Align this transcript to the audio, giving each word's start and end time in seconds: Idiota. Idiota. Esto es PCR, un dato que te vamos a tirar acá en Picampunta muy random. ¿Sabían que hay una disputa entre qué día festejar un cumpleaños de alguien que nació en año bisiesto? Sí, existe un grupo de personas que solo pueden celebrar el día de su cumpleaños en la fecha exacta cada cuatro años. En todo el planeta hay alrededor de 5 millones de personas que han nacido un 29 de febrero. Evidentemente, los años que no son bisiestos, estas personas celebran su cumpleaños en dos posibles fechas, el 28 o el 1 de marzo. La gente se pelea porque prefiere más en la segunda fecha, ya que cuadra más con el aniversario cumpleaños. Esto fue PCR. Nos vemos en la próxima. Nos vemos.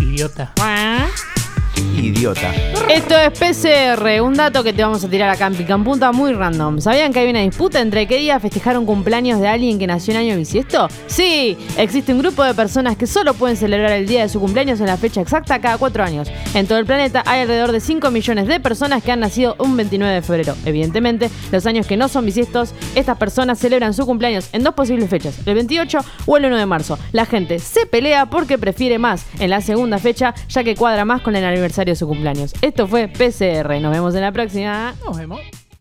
Idiota. 0.00 0.52
Idiota. 1.96 2.52
Esto 2.88 3.14
es 3.16 3.38
PCR, 3.38 4.20
un 4.22 4.34
dato 4.34 4.64
que 4.64 4.72
te 4.72 4.82
vamos 4.82 5.04
a 5.04 5.08
tirar 5.08 5.30
acá 5.30 5.46
en 5.46 5.54
Picampunta 5.54 6.12
muy 6.12 6.32
random. 6.32 6.80
¿Sabían 6.80 7.12
que 7.12 7.20
hay 7.20 7.30
una 7.30 7.40
disputa 7.40 7.80
entre 7.80 8.06
qué 8.06 8.16
día 8.16 8.40
festejar 8.40 8.76
un 8.78 8.86
cumpleaños 8.86 9.40
de 9.40 9.48
alguien 9.48 9.78
que 9.78 9.86
nació 9.86 10.14
en 10.14 10.20
año 10.20 10.36
bisiesto? 10.36 10.88
Sí, 11.06 11.56
existe 11.76 12.12
un 12.12 12.18
grupo 12.18 12.42
de 12.42 12.54
personas 12.54 12.96
que 12.96 13.06
solo 13.06 13.34
pueden 13.34 13.56
celebrar 13.56 13.92
el 13.92 14.06
día 14.06 14.22
de 14.22 14.28
su 14.28 14.40
cumpleaños 14.40 14.80
en 14.80 14.86
la 14.86 14.96
fecha 14.96 15.20
exacta 15.20 15.60
cada 15.60 15.78
cuatro 15.78 16.02
años. 16.02 16.28
En 16.54 16.66
todo 16.66 16.78
el 16.78 16.86
planeta 16.86 17.22
hay 17.26 17.42
alrededor 17.42 17.72
de 17.72 17.80
5 17.80 18.10
millones 18.10 18.48
de 18.48 18.60
personas 18.60 19.02
que 19.02 19.12
han 19.12 19.20
nacido 19.20 19.54
un 19.58 19.76
29 19.76 20.14
de 20.14 20.22
febrero. 20.22 20.56
Evidentemente, 20.64 21.30
los 21.52 21.66
años 21.66 21.86
que 21.86 21.96
no 21.96 22.08
son 22.08 22.26
bisiestos, 22.26 22.74
estas 22.94 23.18
personas 23.18 23.58
celebran 23.58 23.94
su 23.94 24.06
cumpleaños 24.06 24.48
en 24.52 24.64
dos 24.64 24.74
posibles 24.74 25.08
fechas, 25.08 25.38
el 25.46 25.54
28 25.54 25.98
o 26.26 26.36
el 26.36 26.44
1 26.44 26.56
de 26.56 26.66
marzo. 26.66 26.98
La 27.12 27.26
gente 27.26 27.58
se 27.58 27.86
pelea 27.86 28.26
porque 28.26 28.58
prefiere 28.58 28.98
más 28.98 29.26
en 29.38 29.50
la 29.50 29.60
segunda 29.60 29.98
fecha, 29.98 30.34
ya 30.48 30.64
que 30.64 30.74
cuadra 30.74 31.04
más 31.04 31.22
con 31.22 31.36
el 31.36 31.44
aniversario 31.70 31.94
cumpleaños. 32.06 32.52
Esto 32.62 32.86
fue 32.86 33.08
PCR. 33.08 33.80
Nos 33.80 33.92
vemos 33.92 34.14
en 34.14 34.22
la 34.22 34.32
próxima. 34.32 34.94
Nos 35.04 35.16
vemos. 35.16 35.40